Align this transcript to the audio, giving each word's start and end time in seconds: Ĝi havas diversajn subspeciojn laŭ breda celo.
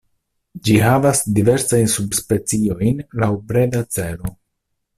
Ĝi 0.67 0.77
havas 0.83 1.21
diversajn 1.35 1.91
subspeciojn 1.97 3.05
laŭ 3.25 3.31
breda 3.53 3.83
celo. 3.99 4.35